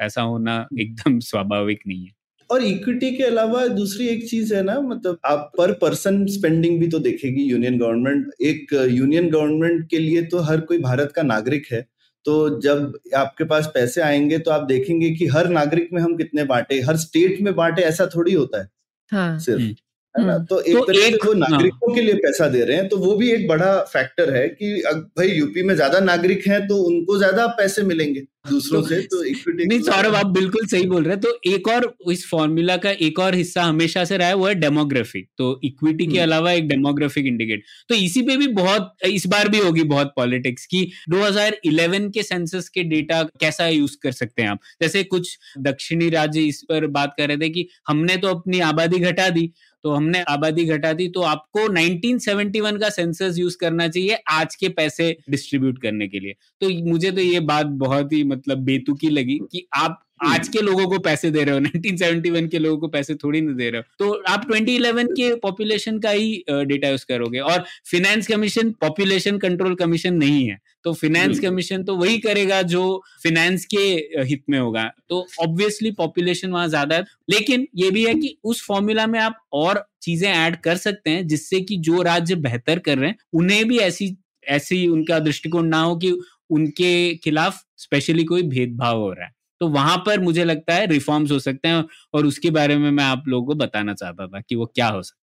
[0.00, 2.12] ऐसा होना एकदम स्वाभाविक नहीं है।
[2.50, 6.88] और इक्विटी के अलावा दूसरी एक चीज़ है ना मतलब आप पर पर्सन स्पेंडिंग भी
[6.88, 11.66] तो देखेगी यूनियन गवर्नमेंट एक यूनियन गवर्नमेंट के लिए तो हर कोई भारत का नागरिक
[11.72, 11.86] है।
[12.28, 16.44] तो जब आपके पास पैसे आएँगे तो आप देखेंगे कि हर नागरिक में हम कितने
[16.44, 18.68] बांटे हर स्टेट में बांटे ऐसा थोड़ी होता है।
[19.12, 19.74] हाँ, सिर्फ़। हम्म।
[20.18, 20.38] है ना?
[20.40, 22.96] तो एक तो तरह से वो हाँ। नागरिकों के लिए पैसा दे रहे हैं तो
[22.98, 24.74] वो भी एक बड़ा फैक्टर है कि
[25.18, 29.22] भाई यूपी में ज़्यादा नागरिक हैं तो उनको ज़्यादा पैसे मिलेंगे दूसरों तो, से तो
[29.24, 32.90] इक्विटी नहीं सौरभ आप बिल्कुल सही बोल रहे हैं। तो एक और इस फॉर्मूला का
[33.06, 36.52] एक और हिस्सा हमेशा से रहा है वो है डेमोग्राफी तो इक्विटी के हम्म। अलावा
[36.52, 40.84] एक डेमोग्राफिक इंडिकेट तो इसी पे भी बहुत इस बार भी होगी बहुत पॉलिटिक्स की।
[41.10, 44.60] 2011 के सेंसस के डेटा कैसा यूज़ कर सकते हैं आप?
[44.82, 48.98] जैसे कुछ दक्षिणी राज्य इस पर बात कर रहे थे कि हमने तो अपनी आबादी
[49.00, 49.50] घटा दी
[49.84, 54.68] तो हमने आबादी घटा दी तो आपको 1971 का सेंसस यूज़ करना चाहिए आज के
[54.70, 59.38] पैसे डिस्ट्रीब्यूट करने के लिए। तो मुझे तो ये बात बहुत ही मतलब बेतुकी लगी
[59.52, 63.14] कि आप आज के लोगों को पैसे दे रहे हो 1971 के लोगों को पैसे
[63.14, 67.38] थोड़ी ना दे रहे हो। तो आप 2011 के पॉपुलेशन का ही डेटा यूज़ करोगे
[67.40, 72.82] और finance commission population control commission नहीं है। तो फिनेंस कमीशन तो वही करेगा जो
[73.22, 73.84] फिनेंस के
[74.22, 78.64] हित में होगा। तो ऑब्वियसली पॉपुलेशन वहाँ ज़्यादा है। लेकिन ये भी है कि उस
[78.66, 82.98] फॉर्मूला में आप और चीज़ें ऐड कर सकते हैं जिससे कि जो राज्य बेहतर कर
[82.98, 86.10] रहे हैं उन्हें भी ऐसी ऐसी उनका दृष्टिकोण ना हो कि
[86.50, 91.30] उनके खिलाफ स्पेशली कोई भेदभाव हो रहा है। तो वहाँ पर मुझे लगता है रिफॉर्म्स
[91.30, 94.54] हो सकते हैं और उसके बारे में मैं आप लोगों को बताना चाहता था कि
[94.54, 95.26] वो क्या हो सकता है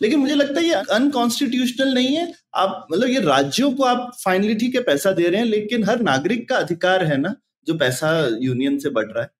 [0.00, 4.54] लेकिन मुझे लगता है ये अनकॉन्स्टिट्यूशनल नहीं है। आप मतलब ये राज्यों को आप फाइनली
[4.54, 7.34] ठीक है पैसा दे रहे हैं लेकिन हर नागरिक का अधिकार है ना
[7.66, 9.30] जो पैसा यूनियन से बढ़ रहा है।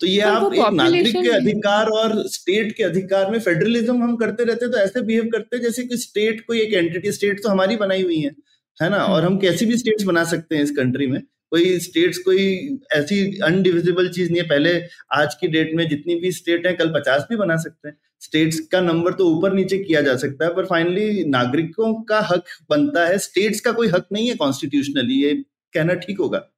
[0.00, 4.44] तो ये आप एक नागरिक के अधिकार और स्टेट के अधिकार में फेडरलिज्म हम करते
[4.44, 7.76] रहते तो ऐसे बिहेव करते हैं जैसे कि स्टेट कोई एक एंटिटी स्टेट तो हमारी
[7.76, 8.34] बनाई हुई है
[8.78, 8.96] है ना?
[8.96, 11.20] और हम कैसी भी स्टेट्स बना सकते हैं इस कंट्री में।
[11.52, 12.44] कोई स्टेट्स कोई
[12.92, 14.70] ऐसी अनडिविजिबल चीज़ नहीं है। पहले
[15.14, 18.60] आज की डेट में जितनी भी स्टेट है, कल पचास भी बना सकते हैं। स्टेट्स
[18.72, 23.06] का नंबर तो ऊपर नीचे किया जा सकता है, पर फाइनली नागरिकों का हक बनता
[23.06, 25.34] है। स्टेट्स का कोई हक नहीं है कॉन्स्टिट्यूशनली ये
[25.74, 26.48] कहना ठीक होगा।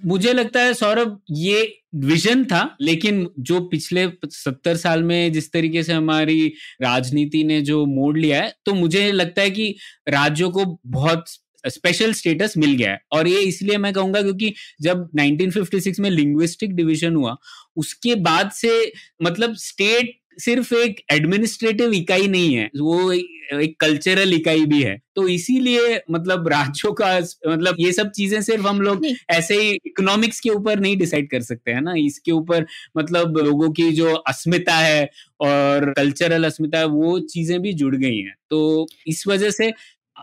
[0.00, 1.62] मुझे लगता है, सौरभ, ये
[1.96, 6.46] विजन था, लेकिन जो पिछले सत्तर साल में जिस तरीके से हमारी
[6.82, 9.74] राजनीति ने जो मोड़ लिया है तो मुझे लगता है कि
[10.08, 11.24] राज्यों को बहुत
[11.64, 16.74] स्पेशल स्टेटस मिल गया है। और ये इसलिए मैं कहूँगा क्योंकि जब 1956 में लिंग्विस्टिक
[16.76, 17.36] डिवीज़न हुआ
[17.76, 18.92] उसके बाद से
[19.22, 25.26] मतलब स्टेट सिर्फ़ एक एडमिनिस्ट्रेटिव इकाई नहीं है वो एक कल्चरल इकाई भी है। तो
[25.28, 27.08] इसीलिए मतलब राज्यों का
[27.48, 31.40] मतलब ये सब चीज़ें सिर्फ़ हम लोग ऐसे ही इकोनॉमिक्स के ऊपर नहीं डिसाइड कर
[31.42, 31.94] सकते हैं ना?
[31.98, 32.66] इसके ऊपर
[32.98, 35.08] मतलब लोगों की जो अस्मिता है
[35.42, 39.72] और कल्चरल अस्मिता है वो चीज़ें भी जुड़ गई हैं। तो इस वजह से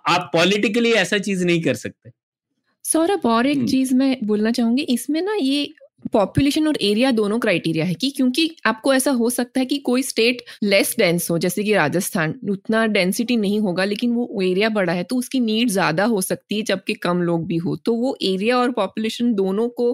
[0.07, 2.11] आप पॉलिटिकली ऐसा चीज़ नहीं कर सकते।
[2.85, 5.67] सौरभ और एक हम्म। चीज़ मैं बोलना चाहूँगी इसमें ना ये
[6.13, 10.01] पॉपुलेशन और एरिया दोनों क्राइटेरिया है कि क्योंकि आपको ऐसा हो सकता है कि कोई
[10.03, 14.93] स्टेट लेस डेंस हो जैसे कि राजस्थान उतना डेंसिटी नहीं होगा लेकिन वो एरिया बड़ा
[14.93, 18.15] है तो उसकी नीड ज़्यादा हो सकती है जबकि कम लोग भी हो। तो वो
[18.23, 19.91] एरिया और पॉपुलेशन दोनों को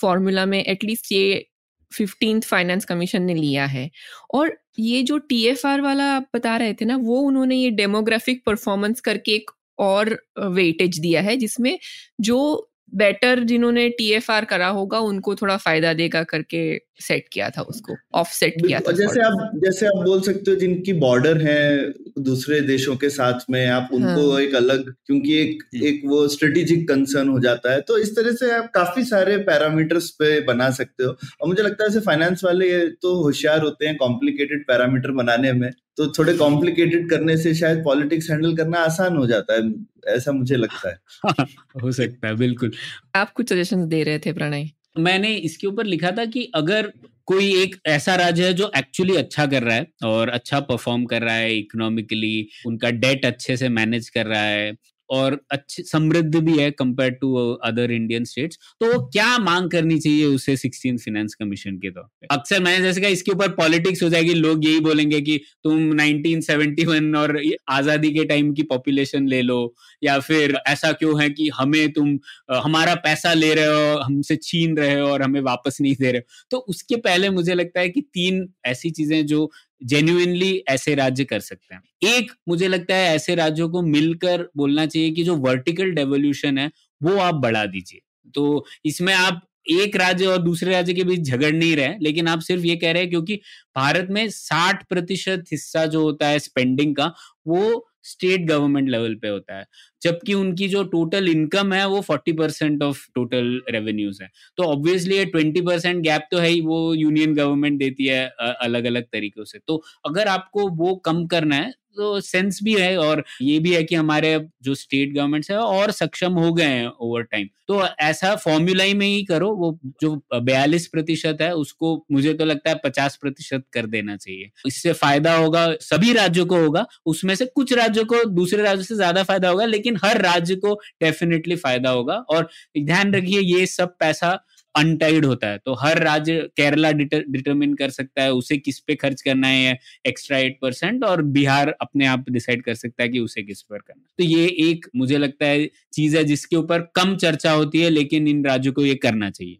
[0.00, 1.44] फॉर्मूला में एटलीस्ट ये
[1.92, 3.90] फिफ्टींथ फाइनेंस कमीशन ने लिया है।
[4.34, 9.00] और ये जो टीएफआर वाला आप बता रहे थे ना, वो उन्होंने ये डेमोग्राफिक परफॉर्मेंस
[9.00, 11.78] करके एक और वेटेज दिया है, जिसमें
[12.20, 16.60] जो बेटर जिन्होंने टीएफआर करा होगा, उनको थोड़ा फ़ायदा देगा करके
[17.00, 20.56] सेट किया था उसको ऑफ़ सेट किया था जैसे आप जैसे आप बोल सकते हो
[20.56, 24.40] जिनकी बॉर्डर है दूसरे देशों के साथ में आप उनको हाँ.
[24.40, 28.52] एक अलग क्योंकि एक एक वो स्ट्रेटेजिक कंसर्न हो जाता है। तो इस तरह से
[28.52, 33.22] आप काफ़ी सारे पैरामीटर्स पे बना सकते हो। और मुझे लगता है फाइनेंस वाले तो
[33.22, 38.56] होशियार होते हैं कॉम्प्लिकेटेड पैरामीटर बनाने में। तो थोड़े कॉम्प्लिकेटेड करने से शायद पॉलिटिक्स हैंडल
[38.56, 39.74] करना आसान हो जाता है
[40.08, 40.98] ऐसा मुझे लगता है।
[41.82, 42.72] हो सकता है बिल्कुल।
[43.14, 44.70] आप कुछ सजेशन दे रहे थे प्रणय?
[44.96, 46.92] मैंने इसके ऊपर लिखा था कि अगर
[47.26, 51.22] कोई एक ऐसा राज्य है जो एक्चुअली अच्छा कर रहा है और अच्छा परफॉर्म कर
[51.22, 54.72] रहा है इकोनॉमिकली उनका डेट अच्छे से मैनेज कर रहा है
[55.10, 60.24] और अच्छी, समृद्ध भी है compare to other Indian states तो क्या मांग करनी चाहिए
[60.26, 62.26] उसे सिक्सटीन फाइनेंस कमीशन के तौर पे?
[62.30, 67.14] अक्सर मैंने जैसे कहा, इसके ऊपर पॉलिटिक्स हो जाएगी, लोग यही बोलेंगे कि तुम 1971
[67.16, 67.40] और
[67.70, 72.18] आज़ादी के टाइम की पॉपुलेशन ले लो, या फिर ऐसा क्यों है कि हमें तुम
[72.54, 76.18] हमारा पैसा ले रहे हो, हमसे छीन रहे हो और हमें वापस नहीं दे रहे
[76.18, 79.50] हो। तो उसके पहले मुझे लगता है कि तीन ऐसी चीज़ें जो
[79.82, 84.86] जेन्युइनली ऐसे राज्य कर सकते हैं। एक, मुझे लगता है ऐसे राज्यों को मिलकर बोलना
[84.86, 86.70] चाहिए कि जो वर्टिकल डेवोल्यूशन है,
[87.02, 88.00] वो आप बढ़ा दीजिए।
[88.34, 92.40] तो इसमें आप एक राज्य और दूसरे राज्य के बीच झगड़ नहीं रहे, लेकिन आप
[92.40, 93.36] सिर्फ़ ये कह रहे हैं क्योंकि
[93.76, 97.12] भारत में साठ प्रतिशत हिस्सा जो होता है स्पेंडिंग का,
[97.46, 99.66] वो स्टेट गवर्नमेंट लेवल पे होता है,
[100.02, 105.16] जबकि उनकी जो टोटल इनकम है वो forty percent of total revenues है। तो ऑब्वियसली
[105.16, 109.44] ये ट्वेंटी परसेंट गैप तो है ही, वो यूनियन गवर्नमेंट देती है अलग अलग तरीकों
[109.44, 113.74] से। तो अगर आपको वो कम करना है तो सेंस भी है और ये भी
[113.74, 117.82] है कि हमारे जो स्टेट गवर्नमेंट्स है और सक्षम हो गए हैं ओवर टाइम तो
[118.00, 122.70] ऐसा फॉर्मूला ही में ही करो, वो जो बयालीस प्रतिशत है, उसको मुझे तो लगता
[122.70, 127.44] है पचास प्रतिशत कर देना चाहिए। इससे फ़ायदा होगा, सभी राज्यों को होगा, उसमें से
[127.46, 131.90] कुछ राज्यों को दूसरे राज्यों से ज़्यादा फ़ायदा होगा, लेकिन हर राज्य को डेफिनेटली फ़ायदा
[131.90, 134.38] होगा। और ध्यान रखिए, ये सब पैसा
[134.76, 139.22] अनटाइड होता है। तो हर राज्य केरला डिटरमिन कर सकता है उसे किस पे खर्च
[139.22, 143.42] करना है एक्स्ट्रा एट परसेंट और बिहार अपने आप डिसाइड कर सकता है कि उसे
[143.42, 147.52] किस पर करना तो ये एक मुझे लगता है चीज़ है जिसके ऊपर कम चर्चा
[147.52, 149.58] होती है लेकिन इन राज्यों को ये करना चाहिए।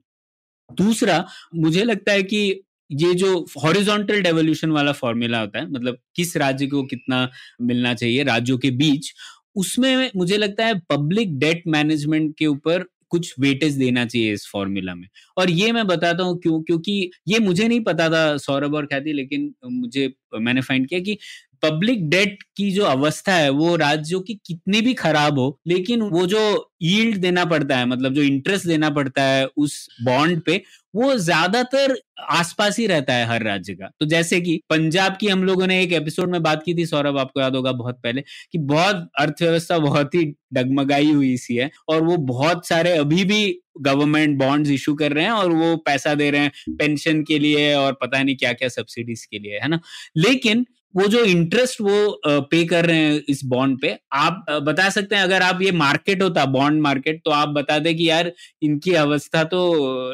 [0.70, 1.24] दूसरा,
[1.57, 6.66] मुझे लगता है कि ये जो हॉरिजॉन्टल डेवोल्यूशन वाला फॉर्मूला होता है मतलब किस राज्य
[6.66, 7.29] को कितना
[7.62, 9.12] मिलना चाहिए, राज्यों के बीच,
[9.57, 14.94] उसमें मुझे लगता है पब्लिक डेट मैनेजमेंट के ऊपर कुछ वेटेज देना चाहिए इस फॉर्मूला
[14.94, 18.87] में। और ये मैं बताता हूँ क्यों, क्योंकि ये मुझे नहीं पता था सौरभ और
[18.87, 21.18] ख्याति, लेकिन मुझे, मैंने फाइंड किया कि
[21.64, 26.27] पब्लिक डेट की जो अवस्था है, वो राज्यों की कितनी भी खराब हो, लेकिन वो
[26.27, 30.62] जो यील्ड देना पड़ता है मतलब जो इंटरेस्ट देना पड़ता है उस बॉन्ड पे,
[30.94, 31.96] वो ज़्यादातर
[32.31, 35.83] आसपास ही रहता है हर राज्य का। तो जैसे कि पंजाब की हम लोगों ने
[35.83, 38.20] एक एपिसोड में बात की थी, सौरभ, आपको याद होगा बहुत पहले,
[38.53, 43.59] कि बहुत अर्थव्यवस्था बहुत ही डगमगाई हुई सी है, और वो बहुत सारे अभी भी
[43.81, 47.74] गवर्नमेंट बॉन्ड्स इशू कर रहे हैं, और वो पैसा दे रहे हैं पेंशन के लिए
[47.74, 49.81] और पता नहीं क्या क्या सब्सिडीज के लिए, है ना?
[50.16, 55.16] लेकिन वो जो इंटरेस्ट वो पे कर रहे हैं इस बॉन्ड पे, आप बता सकते
[55.16, 58.92] हैं, अगर आप ये मार्केट होता बॉन्ड मार्केट तो आप बता दें कि यार इनकी
[58.96, 59.62] अवस्था तो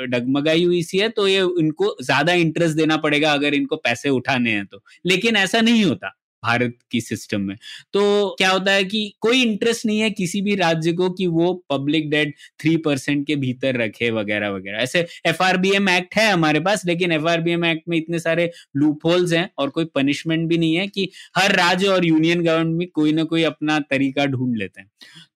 [0.08, 4.50] डगमगाई हुई सी है तो ये इनको ज़्यादा इंटरेस्ट देना पड़ेगा अगर इनको पैसे उठाने
[4.52, 6.12] हैं तो। लेकिन ऐसा नहीं होता।
[6.42, 7.56] भारत की सिस्टम में।
[7.92, 11.52] तो क्या होता है कि कोई इंटरेस्ट नहीं है किसी भी राज्य को कि वो
[11.70, 16.84] पब्लिक डेट थ्री परसेंट के भीतर रखे वगैरह वगैरह। ऐसे एफआरबीएम एक्ट है हमारे पास,
[16.86, 20.86] लेकिन एफआरबीएम एक्ट में इतने सारे लूप होल्स हैं और कोई पनिशमेंट भी नहीं है
[20.88, 24.90] कि हर राज्य और यूनियन गवर्नमेंट में कोई ना कोई अपना तरीका ढूंढ लेते हैं।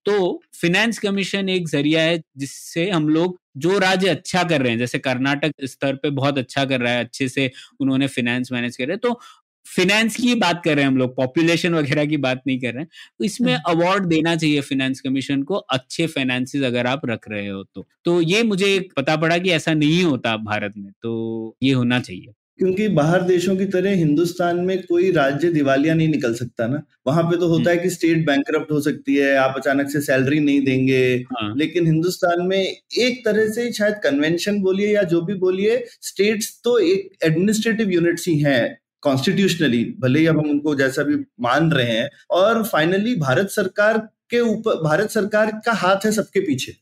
[0.07, 4.79] तो फिनेंस कमीशन एक ज़रिया है जिससे हम लोग जो राज्य अच्छा कर रहे हैं,
[4.79, 8.87] जैसे कर्नाटक स्तर पे बहुत अच्छा कर रहा है, अच्छे से उन्होंने फिनेंस मैनेज कर
[8.87, 9.21] रहे हैं तो
[9.67, 12.79] फिनेंस की बात कर रहे हैं हम लोग पॉपुलेशन वगैरह की बात नहीं कर रहे
[12.79, 17.21] हैं। तो इसमें अवार्ड हम्म। देना चाहिए फिनेंस कमीशन को अच्छे फाइनेंसिस अगर आप रख
[17.29, 21.57] रहे हो तो। तो ये मुझे पता पड़ा कि ऐसा नहीं होता भारत में तो
[21.63, 26.35] ये होना चाहिए। क्योंकि बाहर देशों की तरह हिंदुस्तान में कोई राज्य दिवालिया नहीं निकल
[26.35, 29.91] सकता ना। वहाँ पे तो होता है कि स्टेट बैंक हो सकती है आप अचानक
[29.91, 35.03] से सैलरी नहीं देंगे। हाँ। लेकिन हिंदुस्तान में एक तरह से शायद कन्वेंशन बोलिए या
[35.03, 40.51] जो भी बोलिए स्टेट्स तो एक एडमिनिस्ट्रेटिव यूनिट्स ही हैं। कॉन्स्टिट्यूशनली भले ही अब हम
[40.51, 43.99] उनको जैसा भी मान रहे हैं, और फाइनली भारत सरकार
[44.31, 46.73] के ऊपर, भारत सरकार का हाथ है सबके पीछे।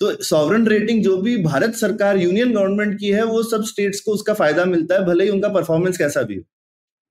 [0.00, 4.12] तो सॉवरन रेटिंग जो भी भारत सरकार यूनियन गवर्नमेंट की है, वो सब स्टेट्स को
[4.12, 6.42] उसका फ़ायदा मिलता है, भले ही उनका परफॉर्मेंस कैसा भी हो।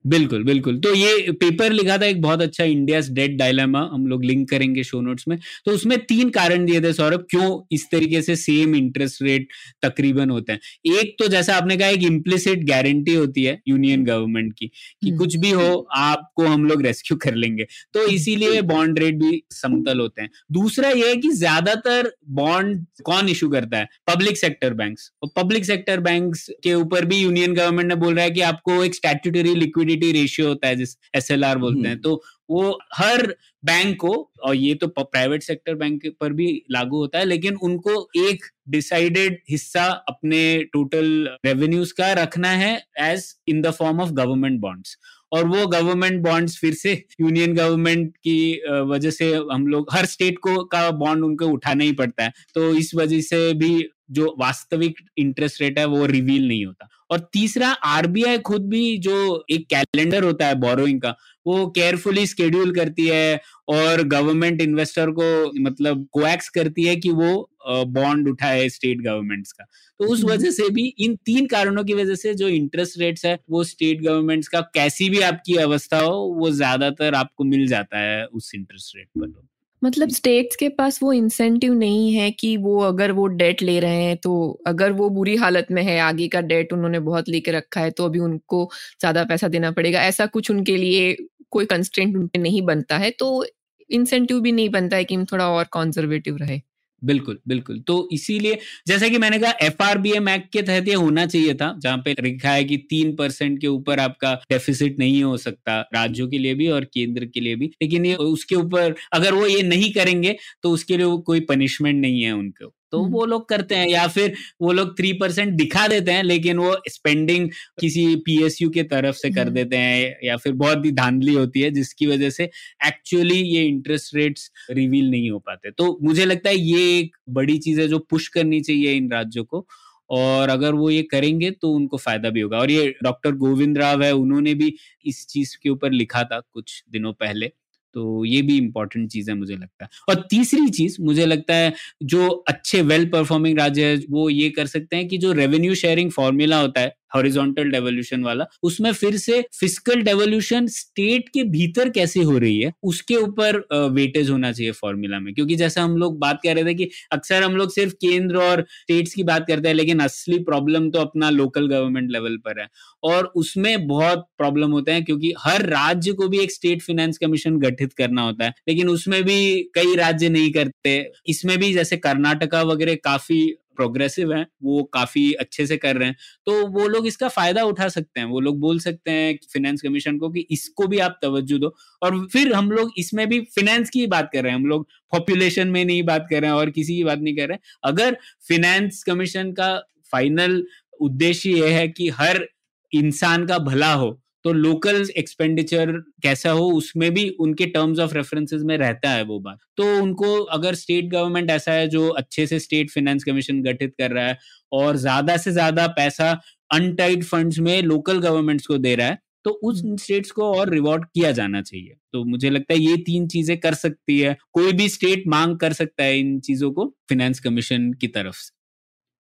[0.06, 4.24] बिल्कुल बिल्कुल। तो ये पेपर लिखा था एक बहुत अच्छा इंडिया डेड डायलामा हम लोग
[4.24, 8.22] लिंक करेंगे शो नोट्स में। तो उसमें तीन कारण दिए थे सौरभ क्यों इस तरीके
[8.22, 9.48] से सेम इंटरेस्ट रेट
[9.82, 10.60] तकरीबन होते हैं।
[11.00, 15.18] एक तो जैसा आपने कहा एक इम्प्लिसिट गारंटी होती है यूनियन गवर्नमेंट की कि हम्म।
[15.20, 17.64] कुछ भी हो आपको हम लोग रेस्क्यू कर लेंगे।
[17.94, 22.86] तो हम्म। इसीलिए बॉन्ड रेट भी समतल होते हैं। दूसरा ये है कि ज़्यादातर बॉन्ड
[23.04, 23.88] कौन इशू करता है?
[24.08, 28.24] पब्लिक सेक्टर बैंक और पब्लिक सेक्टर बैंक के ऊपर भी यूनियन गवर्नमेंट ने बोल रहा
[28.26, 32.02] है कि आपको एक स्टैट्यूटरी लिक्विडिटी लिक्विडिटी रेशियो होता है जिस एस बोलते हैं हम्म।
[32.02, 33.26] तो वो हर
[33.66, 34.12] बैंक को
[34.44, 39.40] और ये तो प्राइवेट सेक्टर बैंक पर भी लागू होता है लेकिन उनको एक डिसाइडेड
[39.50, 40.42] हिस्सा अपने
[40.74, 44.98] टोटल रेवेन्यूज का रखना है as in the form of government bonds
[45.32, 50.38] और वो गवर्नमेंट बॉन्ड्स फिर से यूनियन गवर्नमेंट की वजह से हम लोग हर स्टेट
[50.38, 53.74] को का बॉन्ड उनको उठाना ही पड़ता है तो इस वजह से भी
[54.10, 59.46] जो वास्तविक इंटरेस्ट रेट है वो रिवील नहीं होता। और तीसरा आरबीआई खुद भी जो
[59.52, 63.40] एक कैलेंडर होता है बोरोइंग का वो केयरफुली स्केड्यूल करती है
[63.70, 67.32] और गवर्नमेंट इन्वेस्टर को मतलब कोएक्स करती है कि वो
[67.66, 69.66] बॉन्ड उठाए स्टेट गवर्नमेंट्स का।
[70.00, 73.38] तो उस वजह से भी इन तीन कारणों की वजह से जो इंटरेस्ट रेट्स है
[73.50, 78.26] वो स्टेट गवर्नमेंट्स का कैसी भी आपकी अवस्था हो वो ज़्यादातर आपको मिल जाता है
[78.26, 79.42] उस इंटरेस्ट रेट पर।
[79.84, 84.04] मतलब स्टेट्स के पास वो इंसेंटिव नहीं है कि वो अगर वो डेट ले रहे
[84.04, 84.34] हैं तो
[84.68, 88.06] अगर वो बुरी हालत में है, आगे का डेट उन्होंने बहुत लेके रखा है तो
[88.06, 88.70] अभी उनको
[89.00, 91.16] ज़्यादा पैसा देना पड़ेगा। ऐसा कुछ उनके लिए
[91.52, 93.46] कोई कंस्टेंट उन पर नहीं बनता है तो
[93.90, 96.62] इंसेंटिव भी नहीं बनता है कि थोड़ा और कॉन्जर्वेटिव रहे।
[97.04, 100.88] बिल्कुल बिल्कुल। तो इसीलिए जैसा कि मैंने कहा F R B M act के तहत
[100.88, 105.00] ये होना चाहिए था, जहाँ पे लिखा है कि तीन परसेंट के ऊपर आपका डेफिसिट
[105.00, 108.56] नहीं हो सकता, राज्यों के लिए भी और केंद्र के लिए भी। लेकिन ये उसके
[108.56, 113.00] ऊपर अगर वो ये नहीं करेंगे तो उसके लिए कोई पनिशमेंट नहीं है उनको तो
[113.00, 116.58] हम्म। वो लोग करते हैं या फिर वो लोग थ्री परसेंट दिखा देते हैं लेकिन
[116.58, 120.92] वो स्पेंडिंग किसी पीएसयू के तरफ़ से कर हम्म। देते हैं या फिर बहुत ही
[120.94, 122.50] धांधली होती है जिसकी वजह से
[122.88, 127.58] एक्चुअली ये इंटरेस्ट रेट्स रिवील नहीं हो पाते तो मुझे लगता है ये एक बड़ी
[127.60, 129.66] चीज़ है जो पुश करनी चाहिए इन राज्यों को
[130.10, 134.04] और अगर वो ये करेंगे तो उनको फ़ायदा भी होगा और ये डॉक्टर गोविंद राव
[134.04, 134.74] है उन्होंने भी
[135.06, 137.52] इस चीज़ के ऊपर लिखा था कुछ दिनों पहले
[137.94, 141.74] तो ये भी इंपॉर्टेंट चीज़ है मुझे लगता है। और तीसरी चीज़ मुझे लगता है
[142.04, 146.12] जो अच्छे वेल परफॉर्मिंग राज्य है, वो ये कर सकते हैं कि जो रेवेन्यू शेयरिंग
[146.12, 152.22] फॉर्मूला होता है हॉरिजॉन्टल डेवोल्यूशन वाला, उसमें फिर से फ़िज़िकल डेवोल्यूशन स्टेट के भीतर कैसे
[152.22, 153.58] हो रही है, उसके ऊपर
[153.94, 157.44] वेटेज होना चाहिए फॉर्मूला में। क्योंकि जैसा हम लोग बात कर रहे थे कि अक्सर
[157.44, 161.30] हम लोग सिर्फ़ केंद्र और स्टेट्स की बात करते हैं, लेकिन असली प्रॉब्लम तो अपना
[161.32, 162.68] लोकल गवर्नमेंट लेवल पर है।
[163.04, 167.58] और उसमें बहुत प्रॉब्लम होते हैं, क्योंकि हर राज्य को भी एक स्टेट फाइनेंस कमीशन
[167.60, 169.40] गठित करना होता है, लेकिन उसमें भी
[169.76, 170.98] कई राज्य नहीं करते।
[171.28, 173.42] इसमें भी जैसे कर्नाटका वगैरह काफ़ी
[173.76, 177.88] प्रोग्रेसिव हैं, वो काफ़ी अच्छे से कर रहे हैं। तो वो लोग इसका फ़ायदा उठा
[177.90, 181.58] सकते हैं। वो लोग बोल सकते हैं फाइनेंस कमीशन को कि इसको भी आप तवज्जो
[181.58, 184.88] दो। और फिर हम लोग इसमें भी फाइनेंस की बात कर रहे हैं। हम लोग
[185.12, 187.62] पॉपुलेशन में नहीं बात कर रहे हैं और किसी की बात नहीं कर रहे हैं।
[187.84, 189.76] अगर फिनेंस कमीशन का
[190.12, 190.64] फाइनल
[191.02, 192.46] उद्देश्य यह है कि हर
[192.92, 195.92] इंसान का भला हो तो लोकल एक्सपेंडिचर
[196.24, 200.34] कैसा हो उसमें भी उनके टर्म्स ऑफ़ रेफरेंसेस में रहता है वो बात। तो उनको
[200.52, 204.38] अगर स्टेट गवर्नमेंट ऐसा है जो अच्छे से स्टेट फाइनेंस कमीशन गठित कर रहा है
[204.74, 206.32] और ज़्यादा से ज़्यादा पैसा
[206.72, 211.06] अनटाइड फंड्स में लोकल गवर्नमेंट्स को दे रहा है तो उस स्टेट्स को और रिवॉर्ड
[211.06, 214.88] किया जाना चाहिए। तो मुझे लगता है ये तीन चीज़ें कर सकती है। कोई भी
[214.90, 218.52] स्टेट मांग कर सकता है इन चीज़ों को फाइनेंस कमीशन की तरफ़ से।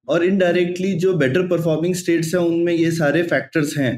[0.07, 3.93] और इनडायरेक्टली जो बेटर परफॉर्मिंग स्टेट्स हैं उनमें ये सारे फैक्टर्स हैं।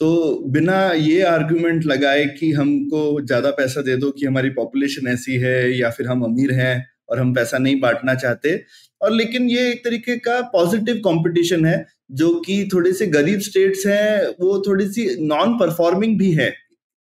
[0.00, 5.36] तो बिना ये आर्ग्यूमेंट लगाए कि हमको ज़्यादा पैसा दे दो कि हमारी पॉपुलेशन ऐसी
[5.38, 6.74] है या फिर हम अमीर हैं
[7.10, 8.56] और हम पैसा नहीं बांटना चाहते।
[9.00, 13.86] और लेकिन ये एक तरीके का पॉजिटिव कंपटीशन है, जो कि थोड़े से गरीब स्टेट्स
[13.86, 16.48] हैं, वो थोड़ी सी नॉन परफॉर्मिंग भी है।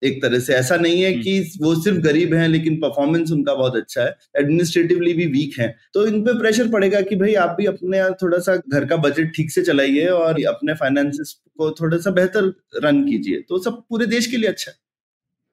[0.04, 3.54] एक तरह से। ऐसा नहीं है हम्म। कि वो सिर्फ़ गरीब हैं लेकिन परफॉर्मेंस उनका
[3.54, 7.56] बहुत अच्छा है। एडमिनिस्ट्रेटिवली भी वीक हैं। तो इन पे प्रेशर पड़ेगा कि भाई आप
[7.58, 11.96] भी अपने थोड़ा सा घर का बजट ठीक से चलाइए और अपने फाइनेंसिस को थोड़ा
[11.96, 12.52] सा बेहतर
[12.84, 14.81] रन कीजिए। तो सब पूरे देश के लिए अच्छा है।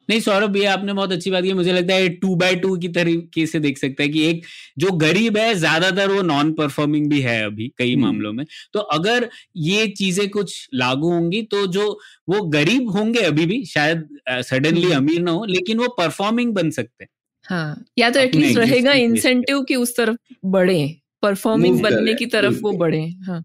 [0.10, 2.88] नहीं सौरभ ये आपने बहुत अच्छी बात की। मुझे लगता है टू बाय टू की
[2.90, 4.46] तरीके से देख सकता है कि एक
[4.78, 8.80] जो गरीब है ज़्यादातर वो नॉन परफॉर्मिंग भी है अभी कई हम्म। मामलों में। तो
[8.92, 11.88] अगर ये चीज़ें कुछ लागू होंगी तो जो
[12.30, 16.70] वो गरीब होंगे अभी भी शायद सडनली हम्म। अमीर ना हो लेकिन वो परफॉर्मिंग बन
[16.72, 17.10] सकते हैं।
[17.46, 20.18] हाँ या तो एटलीस्ट रहेगा इंसेंटिव की उस तरफ़
[20.48, 20.82] बढ़े
[21.24, 23.44] परफॉर्मिंग बनने की तरफ़ वो बढ़े हाँ।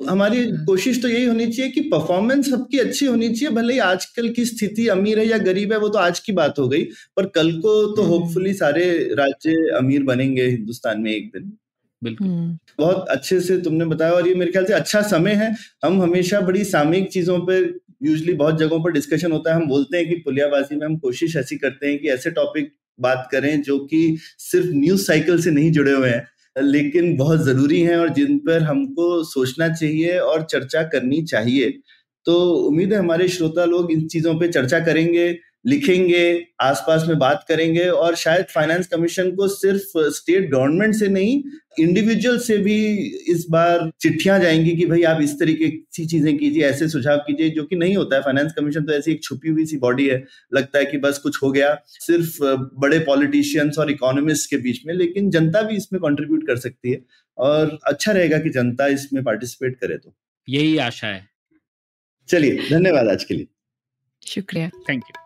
[0.00, 3.78] हमारी हम्म। कोशिश तो यही होनी चाहिए कि परफॉर्मेंस सबकी अच्छी होनी चाहिए भले ही
[3.80, 6.82] आजकल की स्थिति अमीर है या गरीब है वो तो आज की बात हो गई
[7.16, 11.52] पर कल को तो होपफुली हम्म। सारे राज्य अमीर बनेंगे हिंदुस्तान में एक दिन
[12.02, 15.54] बिल्कुल हम्म। बहुत अच्छे से तुमने बताया और ये मेरे ख्याल से अच्छा समय है
[15.84, 19.96] हम हमेशा बड़ी सामयिक चीज़ों पर यूजली बहुत जगहों पर डिस्कशन होता है हम बोलते
[19.96, 23.78] हैं कि पुलियाबाजी में हम कोशिश ऐसी करते हैं कि ऐसे टॉपिक बात करें जो
[23.86, 24.00] कि
[24.40, 28.62] सिर्फ़ न्यूज़ साइकिल से नहीं जुड़े हुए हैं लेकिन बहुत ज़रूरी हैं और जिन पर
[28.62, 31.70] हमको सोचना चाहिए और चर्चा करनी चाहिए।
[32.26, 35.28] तो उम्मीद है हमारे श्रोता लोग इन चीज़ों पे चर्चा करेंगे।
[35.66, 41.42] लिखेंगे आसपास में बात करेंगे और शायद फाइनेंस कमीशन को सिर्फ़ स्टेट गवर्नमेंट से नहीं
[41.78, 42.76] इंडिविजुअल से भी
[43.30, 47.50] इस बार चिट्ठियाँ जाएँगी कि भाई आप इस तरीके की चीज़ें कीजिए ऐसे सुझाव कीजिए
[47.50, 50.22] जो कि नहीं होता है। फाइनेंस कमीशन तो ऐसी एक छुपी हुई सी बॉडी है
[50.54, 52.38] लगता है कि बस कुछ हो गया। सिर्फ़
[52.80, 57.02] बड़े पॉलिटिशियंस और इकोनॉमिस्ट के बीच में लेकिन जनता भी इसमें कॉन्ट्रीब्यूट कर सकती है
[57.38, 60.14] और अच्छा रहेगा कि जनता इसमें पार्टिसिपेट करे तो।
[60.48, 61.28] यही आशा है।
[62.28, 63.46] चलिए धन्यवाद आज के लिए।
[64.26, 65.25] शुक्रिया। Thank you